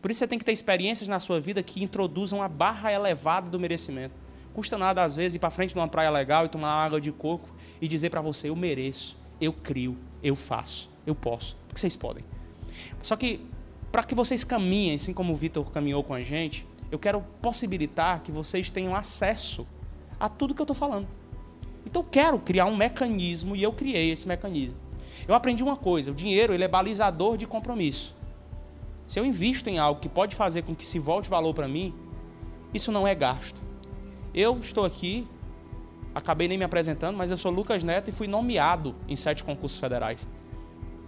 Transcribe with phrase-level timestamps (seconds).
[0.00, 3.50] Por isso você tem que ter experiências na sua vida que introduzam a barra elevada
[3.50, 4.14] do merecimento.
[4.54, 7.12] Custa nada, às vezes, ir para frente de uma praia legal e tomar água de
[7.12, 11.56] coco e dizer para você: eu mereço, eu crio, eu faço, eu posso.
[11.68, 12.24] Porque vocês podem.
[13.02, 13.46] Só que,
[13.92, 18.22] para que vocês caminhem, assim como o Vitor caminhou com a gente, eu quero possibilitar
[18.22, 19.66] que vocês tenham acesso
[20.18, 21.06] a tudo que eu estou falando.
[21.84, 24.87] Então, eu quero criar um mecanismo e eu criei esse mecanismo.
[25.26, 28.14] Eu aprendi uma coisa: o dinheiro ele é balizador de compromisso.
[29.06, 31.94] Se eu invisto em algo que pode fazer com que se volte valor para mim,
[32.74, 33.60] isso não é gasto.
[34.34, 35.26] Eu estou aqui,
[36.14, 39.80] acabei nem me apresentando, mas eu sou Lucas Neto e fui nomeado em sete concursos
[39.80, 40.28] federais.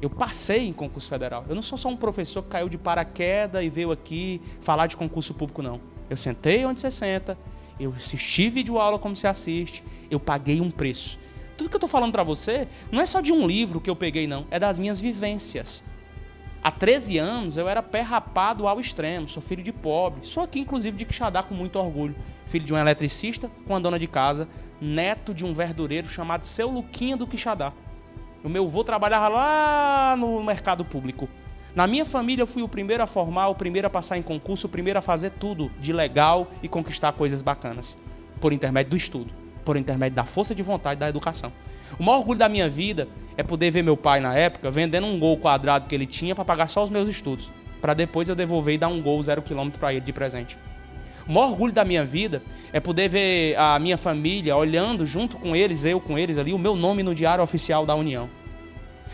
[0.00, 1.44] Eu passei em concurso federal.
[1.48, 4.96] Eu não sou só um professor que caiu de paraquedas e veio aqui falar de
[4.96, 5.80] concurso público, não.
[6.10, 7.38] Eu sentei onde você senta,
[7.78, 11.18] eu assisti vídeo aula como você assiste, eu paguei um preço.
[11.56, 13.96] Tudo que eu estou falando para você não é só de um livro que eu
[13.96, 14.46] peguei, não.
[14.50, 15.84] É das minhas vivências.
[16.64, 20.24] Há 13 anos eu era pé rapado ao extremo, sou filho de pobre.
[20.24, 22.14] Sou aqui, inclusive, de Quixadá com muito orgulho.
[22.46, 24.48] Filho de um eletricista com a dona de casa,
[24.80, 27.72] neto de um verdureiro chamado Seu Luquinha do Quixadá.
[28.44, 31.28] O meu avô trabalhava lá no mercado público.
[31.74, 34.66] Na minha família eu fui o primeiro a formar, o primeiro a passar em concurso,
[34.66, 37.98] o primeiro a fazer tudo de legal e conquistar coisas bacanas.
[38.40, 39.32] Por intermédio do estudo,
[39.64, 41.52] por intermédio da força de vontade da educação.
[41.98, 45.18] O maior orgulho da minha vida é poder ver meu pai na época vendendo um
[45.18, 48.74] gol quadrado que ele tinha para pagar só os meus estudos, para depois eu devolver
[48.74, 50.56] e dar um gol zero quilômetro para ele de presente.
[51.26, 55.54] O maior orgulho da minha vida é poder ver a minha família olhando junto com
[55.54, 58.28] eles, eu com eles ali, o meu nome no diário oficial da União.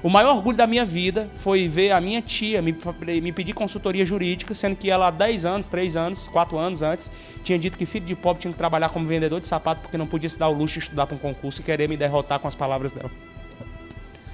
[0.00, 2.74] O maior orgulho da minha vida foi ver a minha tia me,
[3.20, 7.12] me pedir consultoria jurídica, sendo que ela há 10 anos, 3 anos, 4 anos antes,
[7.42, 10.06] tinha dito que filho de pobre tinha que trabalhar como vendedor de sapato porque não
[10.06, 12.48] podia se dar o luxo de estudar para um concurso e querer me derrotar com
[12.48, 13.10] as palavras dela.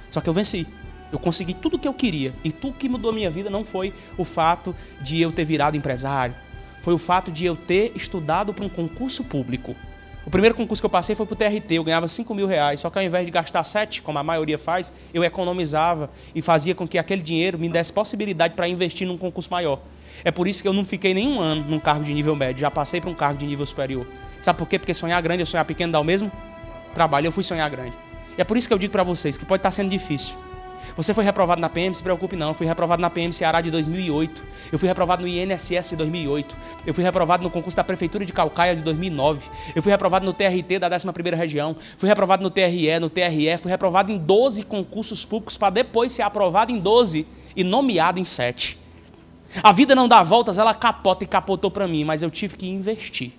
[0.09, 0.65] Só que eu venci.
[1.11, 2.33] Eu consegui tudo o que eu queria.
[2.43, 5.75] E tudo que mudou a minha vida não foi o fato de eu ter virado
[5.75, 6.35] empresário.
[6.81, 9.75] Foi o fato de eu ter estudado para um concurso público.
[10.29, 12.81] O primeiro concurso que eu passei foi para o TRT, eu ganhava 5 mil reais,
[12.81, 16.75] só que ao invés de gastar 7, como a maioria faz, eu economizava e fazia
[16.75, 19.79] com que aquele dinheiro me desse possibilidade para investir num concurso maior.
[20.23, 22.69] É por isso que eu não fiquei nenhum ano num cargo de nível médio, já
[22.69, 24.05] passei para um cargo de nível superior.
[24.39, 24.77] Sabe por quê?
[24.77, 26.31] Porque sonhar grande e sonhar pequeno dá o mesmo
[26.93, 27.97] trabalho, eu fui sonhar grande.
[28.37, 30.35] E é por isso que eu digo para vocês que pode estar sendo difícil.
[30.95, 32.49] Você foi reprovado na PM, se preocupe não.
[32.49, 34.43] Eu fui reprovado na PM Ceará de 2008.
[34.71, 36.55] Eu fui reprovado no INSS de 2008.
[36.85, 39.49] Eu fui reprovado no concurso da Prefeitura de Calcaia de 2009.
[39.75, 41.75] Eu fui reprovado no TRT da 11ª Região.
[41.97, 43.57] Fui reprovado no TRE, no TRE.
[43.57, 47.25] Fui reprovado em 12 concursos públicos para depois ser aprovado em 12
[47.55, 48.77] e nomeado em 7.
[49.63, 52.67] A vida não dá voltas, ela capota e capotou para mim, mas eu tive que
[52.67, 53.31] investir.